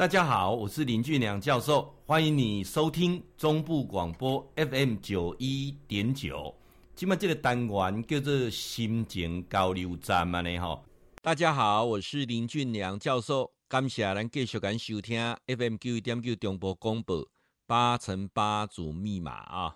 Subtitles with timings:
[0.00, 6.54] 大家好，我是林俊良教授，欢迎你收听中部广播 FM 九一点九。
[6.96, 10.82] 今麦这个单元叫做心情交流站嘛呢哈。
[11.20, 17.28] 大家好，我是林俊良教授，感谢咱继续敢收听 FM 九一点九中部广播
[17.66, 19.74] 八乘八组密码啊。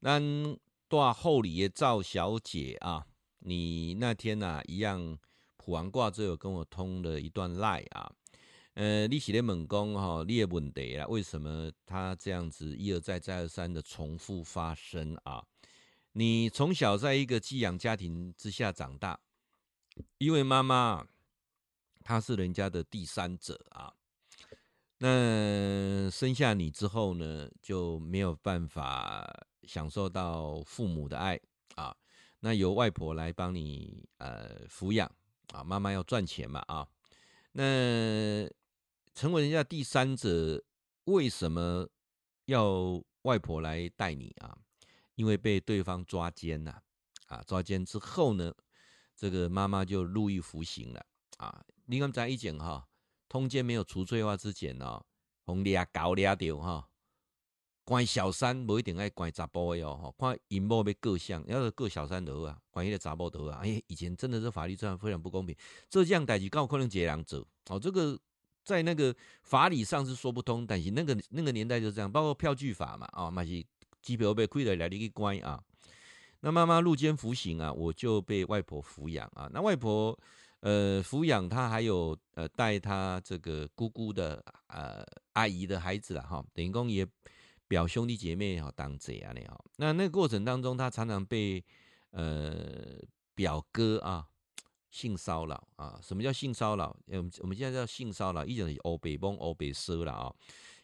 [0.00, 0.22] 咱
[0.88, 3.04] 大后里的赵小姐啊，
[3.40, 5.18] 你那天呐、啊、一样
[5.58, 8.10] 普完卦之后跟我通了一段赖啊。
[8.78, 15.44] 呃，你是咧问讲哈，你的问题啊，为什么他这样子一而再、再而三的重复发生啊？
[16.12, 19.18] 你从小在一个寄养家庭之下长大，
[20.18, 21.04] 因为妈妈
[22.04, 23.92] 她是人家的第三者啊，
[24.98, 29.28] 那生下你之后呢，就没有办法
[29.64, 31.40] 享受到父母的爱
[31.74, 31.96] 啊，
[32.38, 35.10] 那由外婆来帮你呃抚养
[35.52, 36.86] 啊，妈妈要赚钱嘛啊，
[37.50, 38.48] 那。
[39.18, 40.62] 成为人家第三者，
[41.06, 41.88] 为什么
[42.44, 44.56] 要外婆来带你啊？
[45.16, 46.80] 因为被对方抓奸呐，
[47.26, 48.54] 啊，抓奸之后呢，
[49.16, 51.04] 这个妈妈就入狱服刑了
[51.38, 51.64] 啊。
[51.86, 52.86] 你刚才一讲哈，
[53.28, 55.04] 通奸没有除罪化之前哦，
[55.46, 56.88] 红抓搞抓掉哈，
[57.82, 65.56] 关小三不一定爱关查甫的哦，看阴谋被各项，要是各小三的啊，关一个查甫的啊，哎，以前真的是法律上非常不公平，
[65.90, 68.16] 这样代志够可能这样做哦，这个。
[68.68, 73.64] 在那个法理上是说不通，但是那个那个年代就是这样，包括票据法嘛，啊，嘛是
[74.02, 75.58] 机票被亏了来了一个关啊。
[76.40, 79.48] 那妈妈入监服刑啊，我就被外婆抚养啊。
[79.54, 80.16] 那外婆
[80.60, 87.06] 呃抚养他，还有呃带他这个姑姑的呃阿姨的孩子了哈，等于讲也
[87.66, 89.64] 表兄弟姐妹哈当贼啊那样。
[89.76, 91.64] 那那个过程当中，他常常被
[92.10, 93.00] 呃
[93.34, 94.26] 表哥啊。
[94.90, 95.98] 性骚扰啊？
[96.02, 96.96] 什么叫性骚扰？
[97.06, 100.34] 我们我们现在叫性骚扰，一种是欧北崩欧北奢了啊。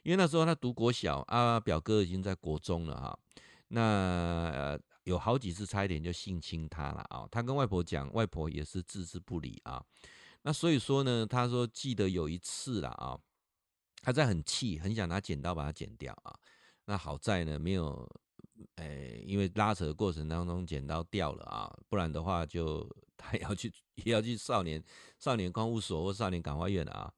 [0.03, 3.19] 因为那时候他读国小啊，表哥已经在国中了哈。
[3.69, 7.27] 那、有好几次差一点就性侵他了啊。
[7.31, 9.83] 他跟外婆讲，外婆也是置之不理啊。
[10.43, 13.19] 那所以说呢，他说记得有一次了啊，
[14.03, 16.39] 他在很气，很想拿剪刀把它剪掉啊。
[16.85, 18.09] 那好在呢，没有。
[18.77, 22.89] 诶、因为拉扯的过程当中剪刀掉了啊，不然的话就
[23.25, 24.83] 他要去也要去少年
[25.19, 27.13] 少年观护所或少年感化院啊。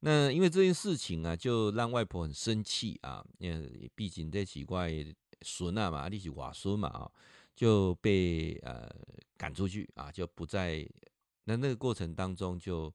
[0.00, 4.92] 那因为这件事情啊，就让外婆很生气啊，因为毕竟这奇怪
[5.42, 7.10] 孙啊嘛，你是外孙嘛啊，
[7.56, 8.88] 就被呃
[9.36, 10.88] 赶出去啊，就不在
[11.44, 12.92] 那那个过程当中就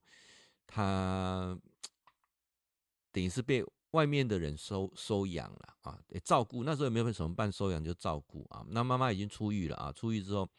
[0.67, 1.59] 他
[3.11, 3.65] 等于是被。
[3.93, 6.63] 外面的人收收养了啊，照顾。
[6.63, 8.65] 那时候也没有什么办，收养就照顾啊。
[8.69, 10.49] 那妈妈已经出狱了啊，出狱之后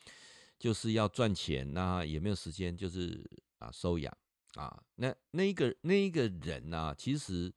[0.64, 3.22] 就是要赚钱，那也没有时间，就是
[3.58, 4.16] 啊收养
[4.54, 4.82] 啊。
[4.94, 7.52] 那那一个那一个人呢、啊，其实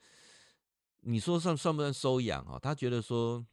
[1.03, 2.59] 你说算算不算收养啊？
[2.62, 3.46] 他觉得说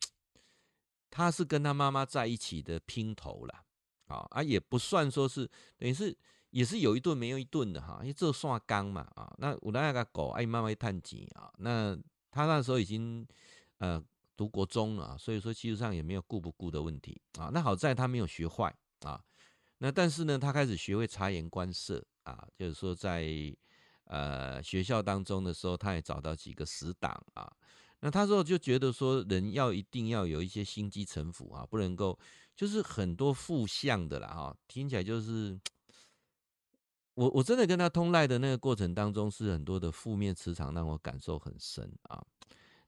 [1.08, 3.64] 他是跟他妈妈在一起的拼头了
[4.08, 5.48] 啊，啊也不算说是
[5.78, 6.18] 等于是。
[6.50, 11.98] 也是有一顿没有一顿的哈，因为这算刚嘛啊，那我那个狗爱妈妈探钱啊，那
[12.30, 13.26] 他那时候已经
[13.78, 14.00] 呃
[14.36, 17.50] 读国中了，所以说其实上也没有顾不顾的问题啊。
[17.52, 19.20] 那好在他没有学坏啊，
[19.84, 23.28] 那但是呢，他开始学会察言观色啊，就是说在
[24.04, 27.52] 呃学校当中的时候，他也找到几个死党啊。
[28.00, 32.18] 那他说就觉得说人要一定要有一些心机城府啊，不能够
[32.56, 35.60] 就是很多负向的啦哈，听起来就是。
[37.16, 42.24] 我我真的跟他通赖的那个过程当中，是很多的负面磁场让我感受很深啊。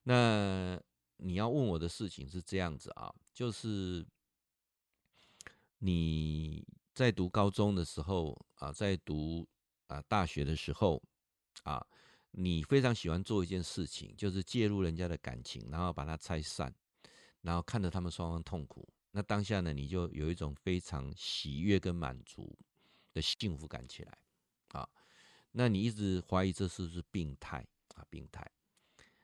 [0.03, 0.81] 那
[1.19, 4.05] 你要问我的事情是这样子啊，就是
[5.79, 9.47] 你在读高中的时候啊，在读
[9.87, 11.01] 啊大学的时候
[11.63, 11.87] 啊，
[12.31, 16.75] 你非常喜欢做一件事情，就是介入人家的感情，然后把它拆散，
[17.43, 18.89] 然后看着他们双方痛苦。
[19.11, 22.59] 那当下呢，你就有一种非常喜悦跟满足。
[23.13, 24.19] 的幸福感起来，
[24.73, 24.87] 啊，
[25.53, 28.05] 那你一直怀疑这是不是病态啊？
[28.11, 28.47] 病态。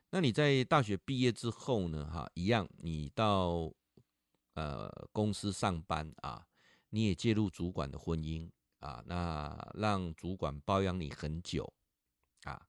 [0.09, 2.07] 那你在大学毕业之后呢？
[2.11, 3.71] 哈，一样，你到
[4.55, 6.43] 呃公司上班啊，
[6.95, 8.51] 你也介入主管的婚姻
[8.81, 11.73] 啊，那让主管包养你很久
[12.43, 12.61] 啊，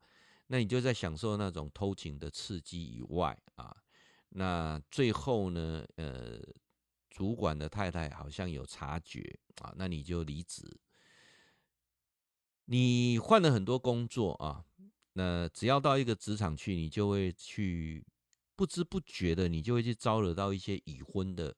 [0.47, 3.75] 那你就在享受那种偷情的刺激以外啊，
[4.29, 6.39] 那最后呢，呃，
[7.09, 10.79] 主管的太太好像有察觉啊，那你就离职。
[12.65, 14.63] 你换了很多工作啊，
[15.11, 18.05] 那只要到一个职场去，你就会去
[18.55, 21.53] 不知不觉的，你就会去招惹到一些已婚的、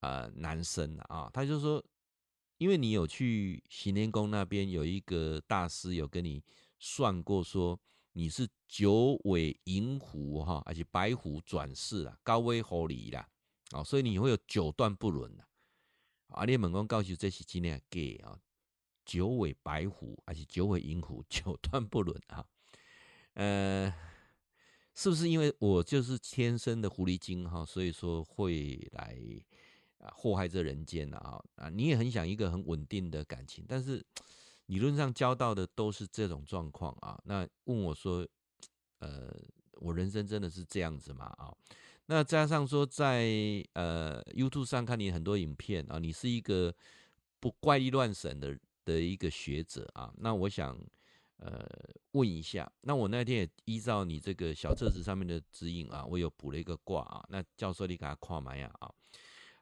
[0.00, 1.30] 呃、男生啊。
[1.32, 1.82] 他就说，
[2.58, 6.42] 因为你有去行天宫那边有一个大师有跟你
[6.78, 7.78] 算过，说
[8.12, 13.28] 你是九尾银狐哈，而且白虎转世啦，高危狐狸啦，
[13.70, 15.46] 啊，所以你会有九段不伦的。
[16.28, 18.38] 啊，你猛公告诉这是今天给啊，
[19.04, 22.46] 九尾白虎而且九尾银狐九段不伦啊，
[23.34, 23.92] 呃，
[24.94, 29.18] 是不是因为我就是天生的狐狸精哈，所以说会来
[30.00, 34.04] 啊祸害这人间啊啊，你也很想一个很稳定的感情，但是。
[34.66, 38.24] 理论上交到的都是这种状况啊，那问我说，
[39.00, 39.28] 呃，
[39.80, 41.24] 我人生真的是这样子吗？
[41.38, 41.52] 啊，
[42.06, 43.24] 那加上说在
[43.72, 46.72] 呃 YouTube 上看你很多影片啊，你是一个
[47.40, 50.78] 不怪力乱神的的一个学者啊，那我想
[51.38, 51.66] 呃
[52.12, 58.88] 问一下，那我那天也依照你这个小册子上面的指引啊，我有补了一个卦啊，那教授你给他跨埋呀啊，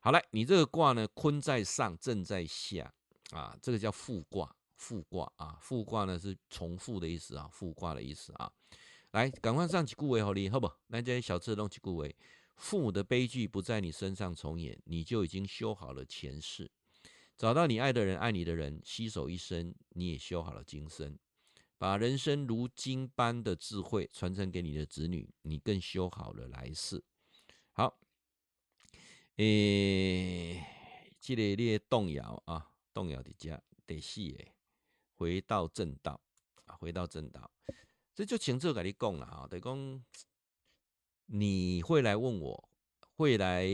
[0.01, 2.95] 好来，你这个卦呢，坤在上，震在下
[3.31, 4.55] 啊，这个叫复卦。
[4.77, 8.53] 复卦啊，复卦呢是重复的意思啊，复卦的意思啊。
[9.11, 10.71] 来，赶快上几句为好你好不？
[10.87, 12.15] 来，这些小字弄几句为：
[12.55, 16.67] 父母的悲剧不在你身上重演，你就已经修好了前世；
[17.37, 21.19] 找到你爱的人、爱你的人，携手一生，你也修好了今生。
[21.77, 27.03] 把人生如金般的智慧传承给你的子女，你更修好了来世。
[27.73, 27.99] 好，
[29.39, 30.61] 诶，
[31.21, 34.53] 这个列动摇啊，动摇的家得细诶。
[35.15, 36.21] 回到正道
[36.65, 37.49] 啊，回到正道，
[38.15, 39.47] 这就清楚跟你讲了啊。
[39.49, 40.05] 等于讲，
[41.27, 42.69] 你会来问我，
[43.17, 43.69] 会来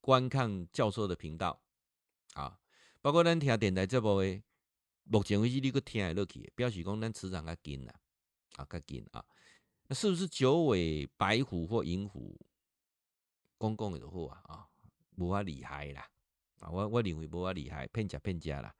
[0.00, 1.60] 观看教授的频道
[2.34, 2.60] 啊，
[3.00, 4.42] 包括咱听电台这部诶，
[5.02, 7.94] 目前为止你个听还落去，表示讲咱磁场较紧啦，
[8.54, 9.24] 啊较紧啊。
[9.88, 12.40] 那是不是九尾白虎或银虎？
[13.58, 14.68] 公共的好啊啊，
[15.16, 16.08] 无法厉害啦
[16.58, 18.74] 啊，我我认为无法厉害，骗假骗假啦。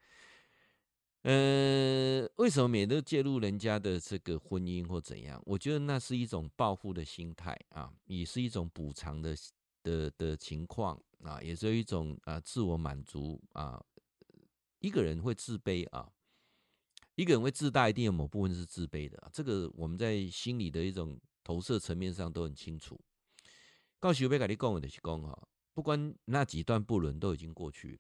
[1.23, 5.43] 呃，为什么每都介入人家的这个婚姻或怎样？
[5.45, 9.37] 我觉得那是一种报复的心态啊，也是一种补偿的
[9.83, 13.85] 的的情况啊，也是一种啊自我满足啊。
[14.79, 16.09] 一个人会自卑啊，
[17.17, 19.29] 一个人会自大，一定有某部分是自卑的。
[19.33, 23.01] 这个我们在心理的一种投射层面上都很清楚。
[23.99, 27.99] 告诉我，跟你讲的是讲哈，不管那几段不伦都已经过去了。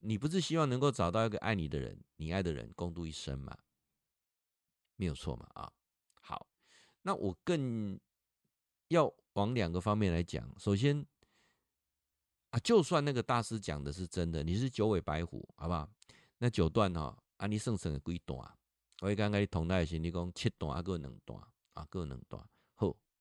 [0.00, 3.56] 你不是希望能够找到一个爱你的人，你爱的人共度一生吗？
[4.94, 5.72] 没有错嘛啊，
[6.20, 6.46] 好，
[7.02, 7.98] 那我更
[8.88, 10.48] 要往两个方面来讲。
[10.60, 11.04] 首先
[12.50, 15.90] 啊，就算那个大师讲的是真的，你是九尾白虎，好不好？
[16.38, 18.38] 那九段哈，啊，你剩剩的几段？
[19.00, 21.42] 我刚刚你同大家你讲七段啊，各两段
[21.72, 22.48] 啊，各两段。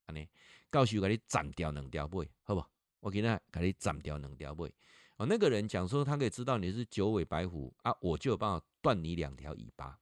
[0.06, 0.28] 安尼，
[0.70, 2.64] 告诉给你斩掉两条尾，好不？
[3.00, 4.74] 我今天给你斩掉两条尾。
[5.18, 10.00] 哦，那个人讲说他可以知道你是九尾白虎啊，我就有办法断你两条尾巴，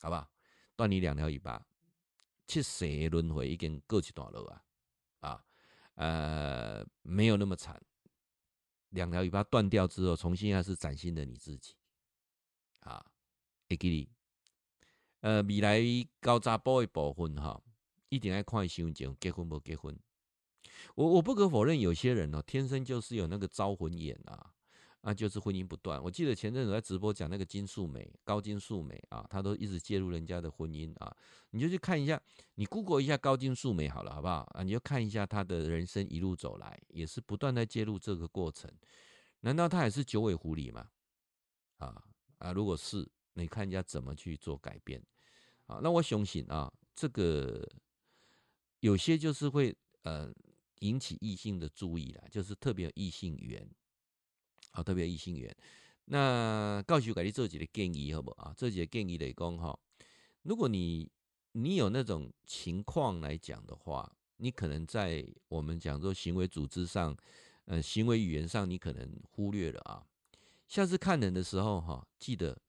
[0.00, 0.28] 好不好？
[0.74, 1.64] 断你两条尾巴，
[2.46, 4.64] 七世轮回已经过一段路啊，
[5.20, 5.44] 啊，
[5.94, 7.80] 呃，没有那么惨。
[8.90, 11.76] 两条尾巴断掉之后，重新还是崭新的你自己，
[12.80, 13.04] 啊，
[13.68, 14.08] 会给你，
[15.20, 15.80] 呃，未来
[16.20, 17.62] 高查甫的部分哈，
[18.12, 19.98] 一定要看新闻结婚不结婚。
[20.94, 24.52] 我我不可否认，有些人呢、喔，天生就是有那个招魂眼啊，
[25.00, 26.02] 啊，就是婚姻不断。
[26.02, 31.16] 我记得前阵子在直播讲那个金素梅，高金素梅啊，她都一直介入人家的婚姻啊。
[31.52, 32.20] 你就去看一下，
[32.56, 34.62] 你 Google 一下高金素梅好了，好不好啊？
[34.62, 38.70] 你就看一下她的人生一路走来，也是不断在介入这个过程。
[39.40, 40.86] 难道她也是九尾狐狸吗？
[41.78, 42.04] 啊
[42.36, 45.02] 啊，如果是，你看人家怎么去做改变
[45.64, 45.80] 啊？
[45.82, 47.66] 那我相信啊，这个
[48.82, 50.32] 有些就是会呃。
[50.82, 53.64] 引起异性的注意了，就是特别有异性缘，
[54.72, 55.56] 啊，特别有异性缘。
[56.06, 58.54] 那告诉给你这几个建议好不好啊？
[58.56, 59.78] 这几个建议来讲哈，
[60.42, 61.08] 如果你
[61.52, 67.16] 你有那种情况来讲的话，你可能在我们讲说行为组织上，
[67.66, 70.04] 呃，行为语言上，你可能忽略了啊。
[70.66, 72.60] 下次看人的时候哈，记得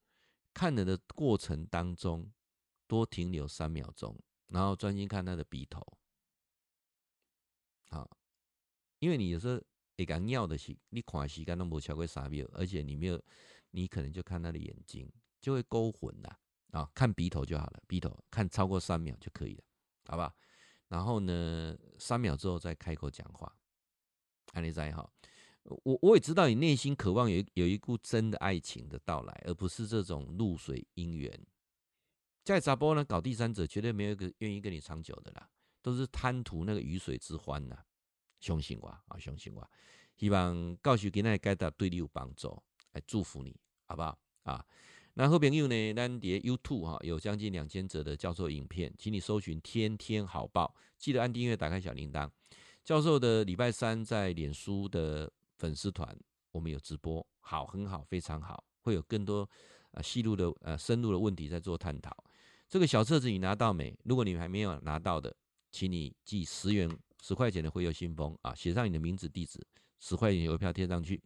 [0.53, 2.31] 看人的过程当中
[2.85, 4.15] 多停留三秒钟，
[4.49, 5.83] 然后专心看他的鼻头。
[7.93, 8.09] 好，
[8.97, 9.61] 因为你有时候
[9.97, 13.21] 会感尿的时，你看时间都没超过三秒，而且你没有，
[13.69, 15.07] 你可能就看他的眼睛
[15.39, 16.39] 就会勾魂了
[16.71, 19.63] 啊，看鼻头就好了，鼻头看超过三秒就可以了，
[20.07, 20.33] 好吧？
[20.87, 23.55] 然后呢，三秒之后再开口讲话，
[24.47, 25.07] 看你在哈。
[25.83, 31.47] 我我也知道你内心渴望有有一股真的爱情的到来，而不是这种露水姻缘。
[32.43, 35.49] 在查甫呢，搞第三者绝对没有一个愿意跟你长久的啦。
[35.83, 37.77] 都是贪图那个鱼水之欢呐，
[38.39, 39.69] 相信我啊，相信我。
[40.15, 42.59] 希望告诉给那个该的对你有帮助，
[42.93, 44.65] 来祝福你，好不好啊？
[45.15, 52.29] 那好朋友呢，咱碟 YouTube 哈有将近两千则的教授影片，请你搜寻“天天好报”，记得按订阅，打开小铃铛。
[52.83, 56.17] 教授的礼拜三在脸书的粉丝团，
[56.51, 59.47] 我们有直播，好，很好，非常好，会有更多
[59.91, 62.15] 啊细路的呃深入的问题在做探讨。
[62.67, 63.95] 这个小册子你拿到没？
[64.03, 65.35] 如果你还没有拿到的，
[65.73, 66.89] 请你寄十元
[67.19, 69.59] 十块钱的会邮信封啊，写上你的名字地址，
[69.99, 71.19] 十块钱邮票贴上去。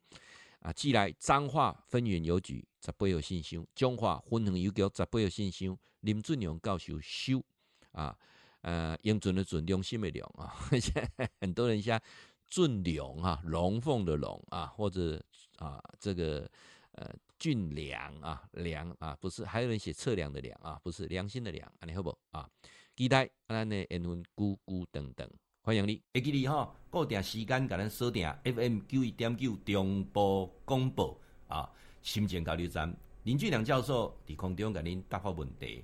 [0.61, 7.43] 啊，寄来彰化分园邮局十八有信箱，彰化分园邮局十八有信箱，林俊良教授收
[7.91, 8.17] 啊，
[8.61, 10.55] 呃，用尽的准，良心的良啊，
[11.39, 12.01] 很多人像
[12.47, 15.23] 俊良啊，龙凤的龙啊，或者
[15.57, 16.49] 啊，这个
[16.93, 22.49] 呃俊良啊，良啊，不是，还有人写测量的量啊，不是良心的良，你好不啊？
[22.97, 25.29] 期待咱的缘分咕咕等等。
[25.61, 31.15] 欢迎你，会记你吼，固定时间，甲咱锁定 FM 九一点九中波广播
[31.47, 35.83] 啊，新店交流站林俊良教授伫空中甲您答复问题。